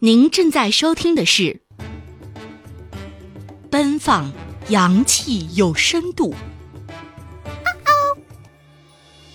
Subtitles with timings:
[0.00, 1.42] 您正在收听的是
[3.70, 4.32] 《奔放、
[4.68, 6.34] 洋气有深度》，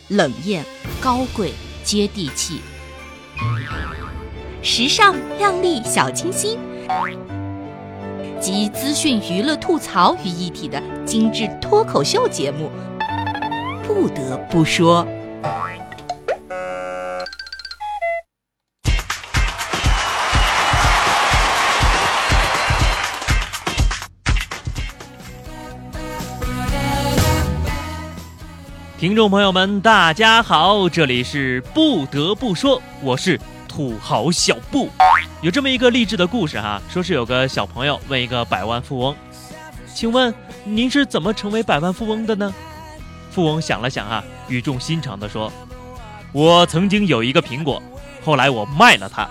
[0.10, 0.64] 冷艳、
[1.02, 1.54] 高贵、
[1.84, 2.60] 接地气，
[4.62, 6.60] 时尚、靓丽、小清新，
[8.39, 12.70] 集资讯、娱乐、吐槽于一体的精致脱口秀节目。
[13.88, 15.07] 不得不说。
[28.99, 34.90] 听众朋友们，大家好，这里是不得不说，我是土豪小布。
[35.41, 39.16] 有这么一个励志的故事哈，说是有个小朋友问一个百万富翁
[39.95, 40.35] ：“请问
[40.66, 42.54] 您是怎么成为百万富翁的呢？”
[43.31, 45.49] 富翁想了想啊，语重心长地说
[46.34, 47.81] ：“我曾经有一个苹果，
[48.26, 49.29] 后来我卖了它，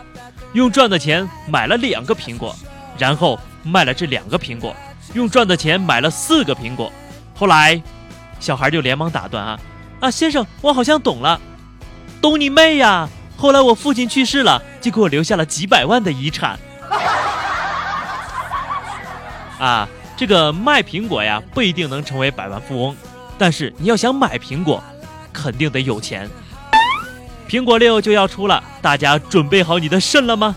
[0.54, 2.56] 用赚的钱买了两个苹果，
[2.96, 4.74] 然后卖了这两个苹果，
[5.12, 6.90] 用赚的钱买了四个苹果，
[7.34, 7.78] 后来……”
[8.40, 9.58] 小孩就连忙打断啊
[10.00, 10.10] 啊！
[10.10, 11.40] 先生，我好像懂了，
[12.20, 13.08] 懂你妹呀！
[13.36, 16.58] 后来我父亲去世了，就给我留下了几百万的遗产。
[19.58, 22.96] 啊，这个卖苹果呀，不一定能成为百万富翁，
[23.36, 24.82] 但是你要想买苹果，
[25.32, 26.28] 肯定得有钱。
[27.48, 30.54] 苹果六就要出了，大家准备好你的肾了吗？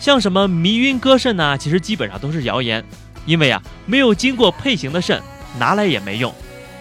[0.00, 2.84] 像什么迷晕割肾呐，其实基本上都是谣言，
[3.26, 5.22] 因为啊，没有经过配型的肾。
[5.58, 6.32] 拿来也没用，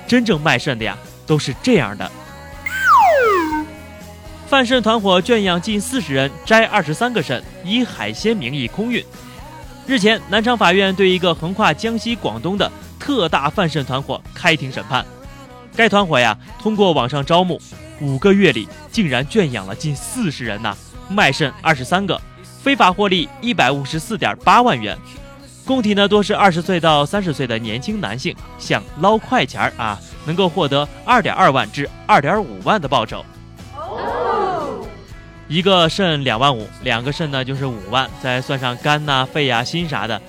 [0.08, 2.11] 真正卖肾的呀，都是这样的。
[4.47, 9.03] 贩肾团伙圈养近四十人，摘二十三个肾，以海鲜名义空运。
[9.88, 12.69] 日前，南昌法院对一个横跨江西、广东的
[13.00, 15.06] 特大贩肾团伙开庭审判。
[15.73, 17.61] 该团伙呀，通过网上招募，
[18.02, 20.75] 五个月里竟然圈养了近四十人呐，
[21.09, 22.22] 卖肾二十三个，
[22.61, 24.97] 非法获利一百五十四点八万元。
[25.66, 33.24] 供体呢多是二十岁到三十岁的年轻男性，想捞快钱儿啊，能够获得二点二万至二点五万的报酬。
[35.47, 40.19] 一个肾两万五，两个肾呢就是五万，再算上肝呐、肺呀、心啥的，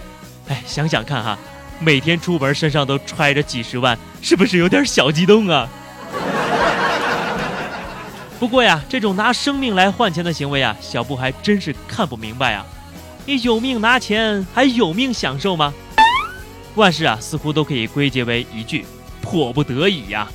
[0.48, 1.38] 哎，想想看哈，
[1.78, 5.68] 每天出门身上都揣着几十万，是不是有点小激动啊？
[8.38, 12.66] 不过呀，这种拿生命来换钱的行为啊，小布还真是看不明白啊。
[13.24, 15.72] 你有命拿钱，还有命享受吗？
[16.74, 18.84] 万事啊，似乎都可以归结为一句
[19.22, 20.28] “迫不得已呀”。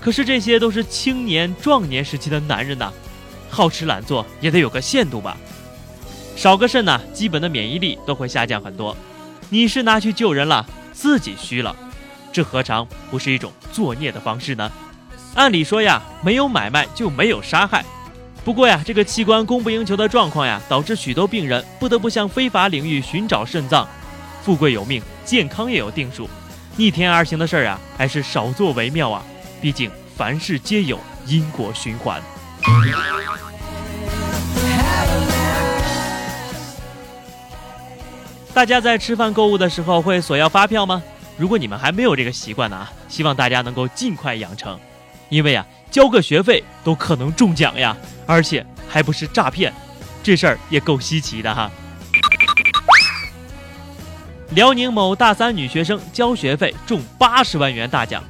[0.00, 2.92] 可是这些都是青年壮年时期的男人呐，
[3.48, 5.36] 好吃懒做也得有个限度吧。
[6.36, 8.94] 少个肾呐，基本的免疫力都会下降很多。
[9.48, 11.74] 你是拿去救人了，自己虚了，
[12.32, 14.70] 这何尝不是一种作孽的方式呢？
[15.34, 17.82] 按理说呀，没有买卖就没有杀害。
[18.44, 23.88] 不过呀，这个器官供不应求的状况呀，导致许多病人不得不向非法领域寻找肾脏。
[24.42, 26.28] 富贵有命，健康也有定数，
[26.76, 29.24] 逆天而行的事儿啊，还是少做为妙啊。
[29.62, 32.20] 毕竟凡事皆有因果循环。
[38.52, 41.02] 大家在吃饭购物的时候会索要发票吗？
[41.38, 44.78] 如果你们还没有这个习惯呢啊，希望大家能够尽快养成，
[45.30, 45.66] 因为啊。
[45.94, 47.96] 交个学费都可能中奖呀，
[48.26, 49.72] 而且还不是诈骗，
[50.24, 51.70] 这事儿也够稀奇的哈。
[54.56, 58.20] 辽宁某大三女学生交学费中八十万元大奖。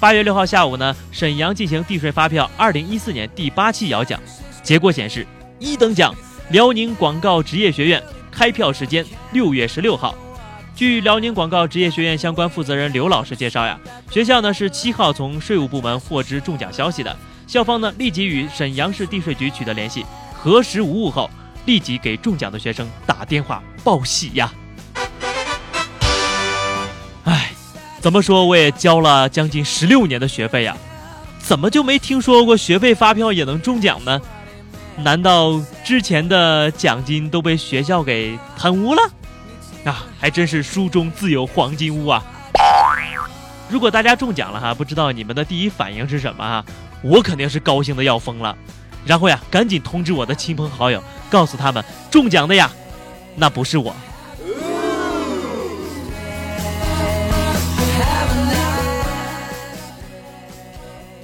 [0.00, 4.20] 八月六号下午呢，沈阳进行地税发票二零一四年第八期摇奖，
[4.60, 5.24] 结果显示
[5.60, 6.12] 一等奖
[6.48, 8.02] 辽宁广告职业学院，
[8.32, 10.12] 开票时间六月十六号。
[10.74, 13.78] 据辽宁广告职业学院相关负责人刘老师介绍呀，
[14.10, 17.14] 学校呢是七号从税务部门获知中奖消息的，
[17.46, 21.28] 校方呢立即与沈阳市地税局取得联系，核实无误后，
[21.66, 24.50] 立即给中奖的学生打电话报喜呀。
[27.24, 27.52] 哎，
[28.00, 30.74] 怎么说我也交了将近十六年的学费呀，
[31.38, 34.18] 怎么就没听说过学费发票也能中奖呢？
[34.96, 39.02] 难道之前的奖金都被学校给贪污了？
[39.84, 42.22] 啊，还真是书中自有黄金屋啊！
[43.68, 46.64] 如果大家中奖了哈，不知道你们的第一反应是什么啊？
[47.02, 48.54] 我肯定是高兴的要疯了，
[49.06, 52.70] 然后呀，赶紧通知我的亲朋好友，告诉他们中奖的呀，
[53.36, 53.94] 那不是我。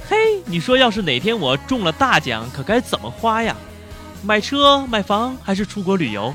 [0.09, 0.17] 嘿，
[0.47, 3.55] 你说要是哪天我中了大奖，可该怎么花呀？
[4.23, 6.35] 买车、买房还是出国旅游？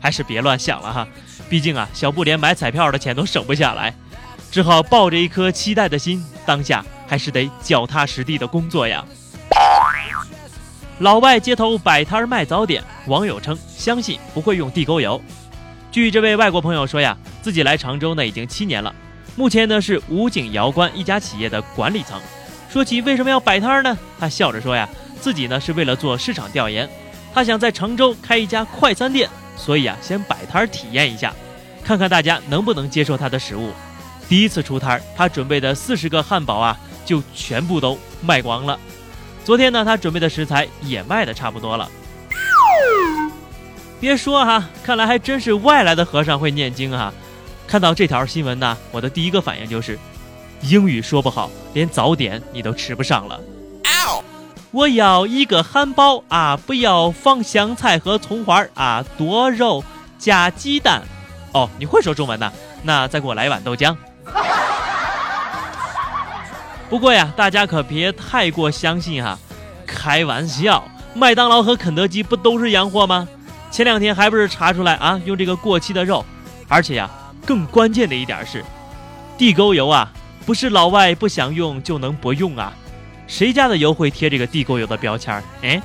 [0.00, 1.06] 还是别乱想了哈，
[1.48, 3.94] 毕竟啊，小布连买彩票的钱都省不下来，
[4.50, 9.04] 只好抱着一颗期待的心，当下还是得脚踏实地的工作呀。
[11.00, 15.20] 老外街头摆摊卖早点，网友称相信不会用地沟油。
[15.90, 18.94] 据这位外国朋友说呀，自己来常州呢已经七年了，
[19.34, 22.20] 目前呢是武警瑶关一家企业的管理层。
[22.70, 23.98] 说起为什么要摆摊呢？
[24.18, 24.88] 他笑着说呀，
[25.20, 26.88] 自己呢是为了做市场调研，
[27.34, 29.28] 他想在常州开一家快餐店，
[29.60, 31.34] 所以啊先摆摊体验一下，
[31.84, 33.72] 看看大家能不能接受他的食物。
[34.26, 38.78] 第一次出摊，他准备的四十个汉堡啊就全部都卖光了。
[39.44, 41.88] 昨天呢，他准备的食材也卖的差不多了。
[44.00, 47.12] 别说哈，看来还真是外来的和尚会念经啊！
[47.66, 49.98] 看到这条新闻呢，我的第一个反应就是，
[50.62, 53.38] 英语说不好，连早点你都吃不上了。
[54.72, 59.82] 我要一个汉堡啊，不要放香菜和葱花啊，多肉
[60.16, 61.02] 加鸡蛋。
[61.52, 62.52] 哦，你会说中文呢？
[62.84, 63.96] 那再给我来一碗豆浆。
[66.88, 69.36] 不过呀，大家可别太过相信哈，
[69.86, 70.84] 开玩笑，
[71.14, 73.26] 麦当劳和肯德基不都是洋货吗？
[73.72, 76.24] 前两天还不是查出来啊，用这个过期的肉，
[76.68, 77.10] 而且呀，
[77.44, 78.64] 更关键的一点是，
[79.36, 80.12] 地沟油啊，
[80.46, 82.72] 不是老外不想用就能不用啊，
[83.30, 85.42] 谁家的油会贴这个地沟油的标签儿？
[85.62, 85.80] 哎，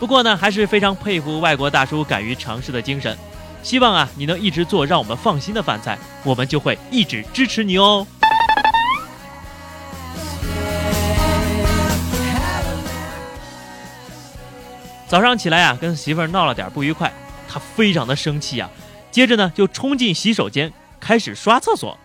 [0.00, 3.16] 不过呢，还是非常佩服外国大叔敢于尝试的精神，
[3.62, 8.04] 希望啊，你能一直做让我们放心的饭菜，我们就会一直支持你哦。
[15.06, 17.10] 早上起来呀，跟媳妇儿闹了点不愉快，
[17.48, 18.68] 他非常的生气呀。
[19.12, 21.96] 接着呢，就冲进洗手间开始刷厕所。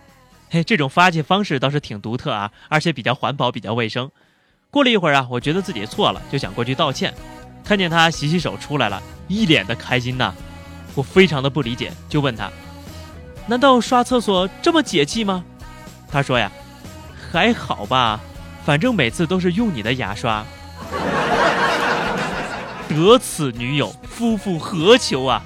[0.51, 4.09] 嘿，这种发泄方式倒是挺独特啊，而且比较环保，比较卫生。
[4.71, 7.13] 过了一会儿啊，我觉得自己错了，就想过去道歉。
[7.63, 10.33] 看见他洗洗手出来了，一脸的开心呐。
[10.95, 12.49] 我非常的不理解，就问他：
[13.45, 15.45] 难道刷厕所这么解气吗？
[16.09, 16.51] 他说呀，
[17.31, 18.19] 还好吧，
[18.65, 20.43] 反正每次都是用你的牙刷。
[22.87, 25.43] 得此女友，夫复何求啊！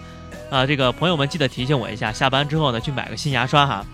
[0.49, 3.85] 啊，这个朋友们记得提醒我一下，下班之后呢去买个新牙刷哈。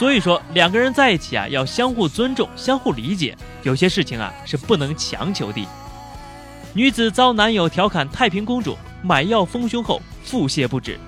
[0.00, 5.68] 所以说，两个人在一起啊，要相互尊重、相互理解，有些事情啊是不能强求的。
[6.72, 10.98] 女子遭男友调侃太平公主，买药丰胸后腹泻不止。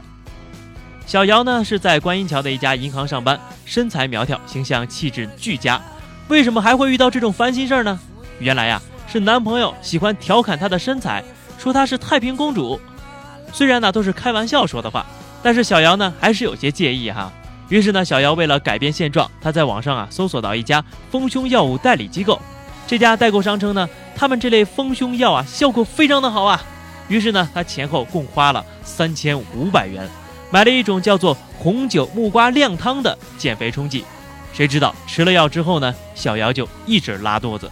[1.06, 5.80] 小姚呢是在观音桥的一家银行上班，身材苗条，形象气质俱佳。
[6.28, 7.98] 为什么还会遇到这种烦心事儿呢？
[8.40, 8.78] 原来呀。
[9.08, 11.24] 是男朋友喜欢调侃她的身材，
[11.58, 12.78] 说她是太平公主。
[13.54, 15.06] 虽然呢都是开玩笑说的话，
[15.42, 17.32] 但是小姚呢还是有些介意哈。
[17.72, 22.38] 于是呢，小姚为了改变现状，他在网上啊搜索到一家丰胸药物代理机构。
[22.86, 26.62] 这家代购商称呢，他们这类丰胸药啊效果非常的好啊。
[27.08, 30.06] 于是呢，他前后共花了三千五百元，
[30.50, 34.04] 买了一种叫做红酒木瓜靓汤的减肥冲剂。
[34.52, 37.70] 谁知道吃了药之后呢，小姚就一直拉肚子。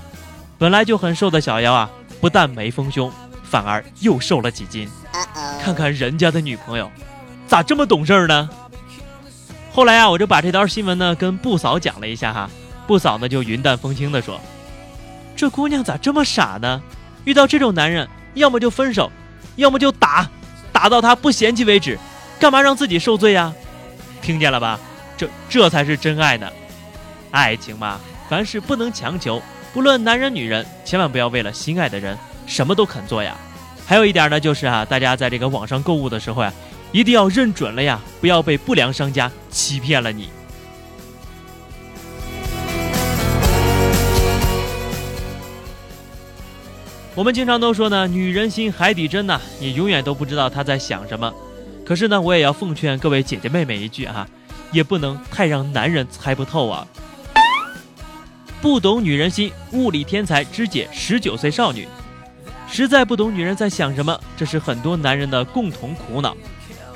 [0.56, 1.90] 本来就很瘦的小姚啊，
[2.22, 3.12] 不但没丰胸，
[3.44, 4.88] 反而又瘦了几斤。
[5.62, 6.90] 看看人家的女朋友，
[7.46, 8.48] 咋这么懂事呢？
[9.80, 12.50] 后来啊，我就把这条新闻呢跟布嫂讲了一下哈，
[12.86, 14.38] 布嫂呢就云淡风轻的说
[15.34, 16.82] ：“这姑娘咋这么傻呢？
[17.24, 19.10] 遇到这种男人，要么就分手，
[19.56, 20.28] 要么就打，
[20.70, 21.98] 打到他不嫌弃为止，
[22.38, 23.54] 干嘛让自己受罪呀？
[24.20, 24.78] 听见了吧？
[25.16, 26.46] 这这才是真爱呢！
[27.30, 27.98] 爱情嘛，
[28.28, 29.40] 凡事不能强求。”
[29.72, 33.34] 不论男人女人，千万不要为了心爱的人什么都肯做呀。
[33.90, 36.54] 还有一点呢，就是啊，大家在这个网上购物的时候呀，
[36.92, 40.28] 一定要认准了呀，不要被不良商家欺骗了你。
[47.16, 51.34] 我们经常都说呢，女人心海底针呐，你永远都不知道她在想什么。
[51.84, 54.24] 可是呢，我也要奉劝各位姐姐妹妹一句哈，
[54.70, 56.86] 也不能太让男人猜不透啊。
[58.62, 61.88] 不懂女人心，物理天才肢解十九岁少女，
[62.70, 66.36] 实在不懂女人在想什么，这是很多男人的共同苦恼。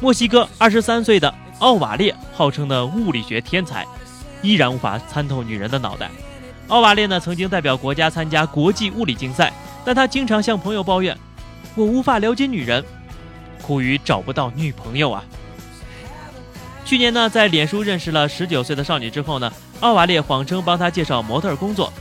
[0.00, 3.84] 墨西哥二十三岁的奥瓦列，号称的物理学天才，
[4.40, 6.10] 依然无法参透女人的脑袋。
[6.68, 9.52] 奥瓦列呢，曾经代表国家参加国际物理竞赛，
[9.84, 11.16] 但他经常向朋友抱怨
[11.74, 12.82] ：“我无法了解女人，
[13.60, 15.24] 苦于找不到女朋友啊。”
[16.86, 21.92] 去年呢，在脸书认识了十九岁的少女之后呢，奥瓦列谎称帮她介绍模特工作，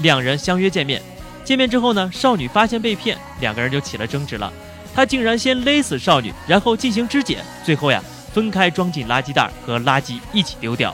[0.00, 1.00] 两人相约见面。
[1.46, 4.52] 见面之后呢，少女发现被骗，两个人就起了争执了。
[4.92, 8.02] 他竟然先勒死少女，然后进行肢解，最后呀，
[8.34, 10.92] 分开装进垃圾袋和垃圾一起丢掉。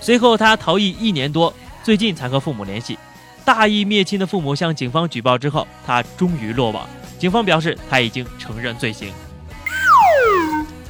[0.00, 2.98] 随后他逃逸一年多，最近才和父母联系。
[3.44, 6.88] 大义灭亲的父母向警方举报之后，他终于落网。
[7.18, 9.12] 警方表示他已经承认罪行。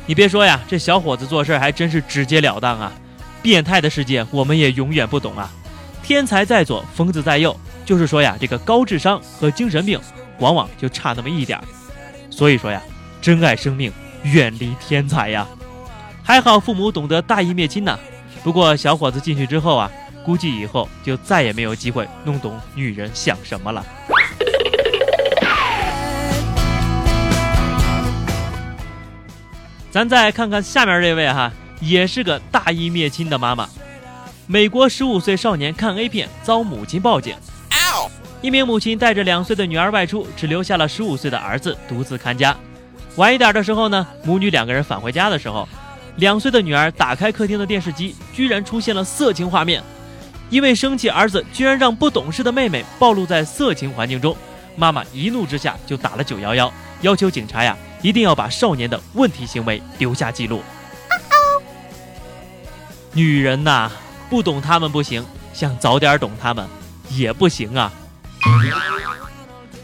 [0.06, 2.92] 你别说呀，这小伙子做事还真是直截了当啊！
[3.42, 5.50] 变态的世界，我们也永远不懂啊！
[6.02, 9.98] 天才在左，疯子在右，就是说呀，这个高智商和精神病
[10.40, 11.64] 往往就差那么一点儿。
[12.28, 12.82] 所以说呀，
[13.22, 13.90] 珍爱生命，
[14.24, 15.46] 远离天才呀。
[16.22, 17.96] 还好父母懂得大义灭亲呐。
[18.42, 19.90] 不过小伙子进去之后啊，
[20.24, 23.86] 估计以后就再也没有机会弄懂女人想什么了。
[29.92, 31.50] 咱再看看下面这位哈，
[31.80, 33.68] 也是个大义灭亲的妈妈。
[34.48, 37.34] 美国十五岁少年看 A 片遭母亲报警，
[38.42, 42.56] 一名母亲带着两岁的女儿外出，只留下了十五岁的儿子独自看家。
[43.16, 45.66] 晚一点的时候呢，母女两个人返回家的时候，
[46.16, 49.82] 两岁的女儿打开客厅的电视机，居然出现了色情画面。
[50.48, 54.36] 因为生气儿子居然让不懂事的妹妹暴露在色情环境中，
[54.76, 57.76] 妈妈一怒之下就打了九幺幺，要求警察呀。
[58.02, 60.62] 一定要把少年的问题行为留下记录。
[63.12, 63.90] 女人呐，
[64.28, 66.64] 不懂他们不行，想早点懂他们
[67.08, 67.90] 也不行啊。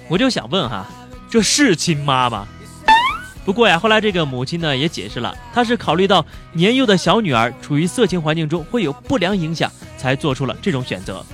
[0.09, 0.87] 我就想问哈，
[1.31, 2.47] 这是亲妈吗？
[3.45, 11.25] 不过呀，后来这个母亲呢也解释了，她是考虑到年幼的小女儿处于色情环境中会有不良影响，才做出了这种选择。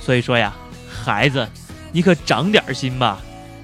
[0.00, 0.52] 所以说呀，
[0.88, 1.48] 孩子，
[1.92, 3.18] 你可长点心吧，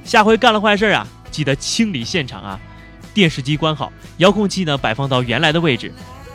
[0.04, 1.06] 下回干了坏事啊。
[1.30, 2.58] 记得清理现场啊！
[3.14, 5.92] 电视机关好，遥控器呢摆放到原来的位置。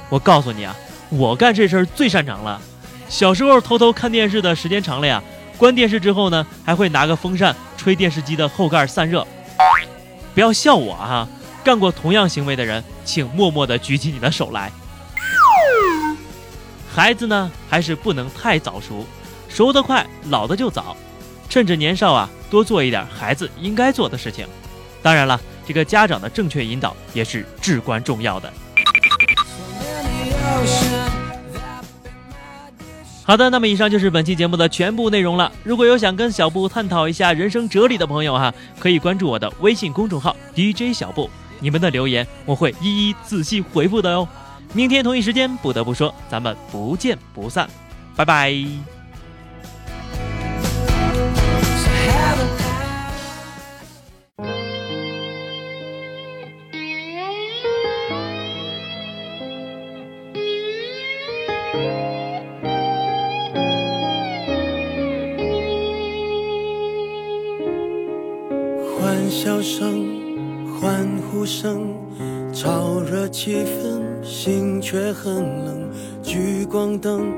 [0.08, 0.74] 我告诉你啊，
[1.10, 2.62] 我干这事儿最擅长了。
[3.10, 5.22] 小时候偷偷看电视的时间长了呀，
[5.58, 9.26] 关电视之后呢，还会拿个风扇吹电视机的后盖散热。
[10.34, 11.28] 不要笑我啊！
[11.64, 14.72] 干过同样行为的人，请默默地举起你的手来。
[16.94, 19.06] 孩子呢，还是不能太早熟，
[19.50, 20.96] 熟得快，老的就早。
[21.50, 24.46] 趁着年少啊，多做一点孩子应该做的事情。
[25.02, 28.52] 当然了，这个家长的正确引导也是至关重要的。
[33.26, 35.52] 好的，那么以上就是本期节目的全部内容了。
[35.64, 41.28] 如果有想跟小布探讨一下人生哲理的朋友哈，可以关注我的微信公众号 DJ 小布，
[41.60, 44.28] 你们的留言我会一一仔细回复的哟。
[44.74, 47.68] 明天同一时间，不得不说，咱们不见不散，
[48.16, 48.95] 拜拜。
[74.26, 75.90] 心却很冷。
[76.24, 77.32] 聚光灯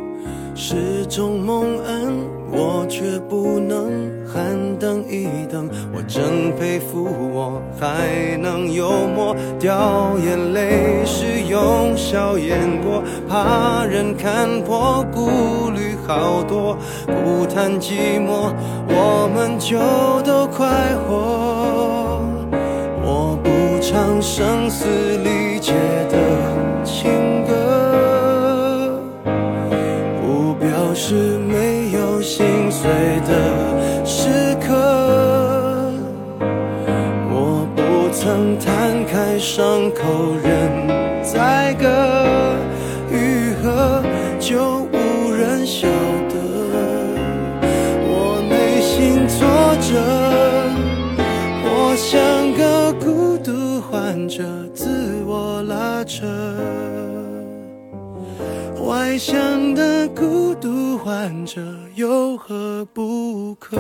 [0.56, 2.14] 是种蒙恩，
[2.50, 5.70] 我却不能喊等一等。
[5.94, 18.54] 我真佩服，我还能幽默，掉眼泪是用笑掩过，怕人看破，顾虑好多，不谈寂寞，
[18.88, 19.78] 我们就
[20.24, 20.66] 都快
[21.06, 22.24] 活。
[23.04, 23.50] 我不
[23.82, 24.86] 唱声嘶
[25.18, 25.74] 力竭
[26.10, 26.18] 的
[39.48, 41.88] 伤口仍在割，
[43.10, 44.04] 愈合
[44.42, 45.88] 就无人晓
[46.28, 46.36] 得。
[48.04, 49.48] 我内心挫
[49.80, 49.90] 折，
[51.64, 53.80] 我像个孤独。
[53.90, 56.26] 患者自我拉扯，
[58.86, 61.62] 外向的孤独患者
[61.96, 63.78] 有何不可？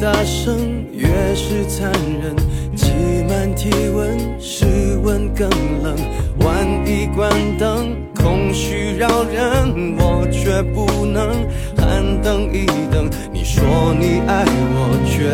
[0.00, 1.90] 大声，越是残
[2.22, 2.34] 忍。
[2.74, 2.90] 挤
[3.28, 4.64] 满体温，室
[5.02, 5.48] 温更
[5.82, 5.94] 冷。
[6.40, 7.96] 万一关灯。
[8.14, 11.28] 空虚扰人，我却不能
[11.76, 13.10] 喊等一等。
[13.32, 15.26] 你说你爱我，却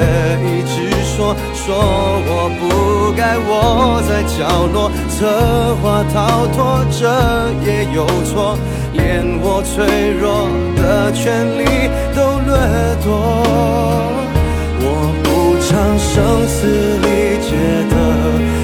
[0.48, 1.76] 一直说说
[2.24, 4.38] 我不该窝在角
[4.72, 7.04] 落，策划逃脱，这
[7.66, 8.56] 也有错，
[8.94, 12.56] 连我脆弱的权利都掠
[13.04, 13.12] 夺。
[15.68, 17.06] 唱声嘶力
[17.42, 17.46] 竭
[17.90, 17.94] 的。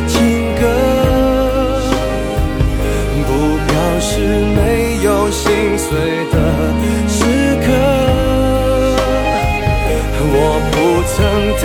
[0.09, 0.17] 情
[0.59, 0.63] 歌，
[3.27, 3.31] 不
[3.67, 4.09] 表示
[4.57, 4.59] 没
[5.03, 5.43] 有心
[5.77, 5.91] 碎
[6.33, 6.35] 的
[7.07, 7.21] 时
[7.61, 7.67] 刻，
[10.33, 10.37] 我
[10.73, 10.75] 不
[11.13, 11.15] 曾
[11.61, 11.63] 摊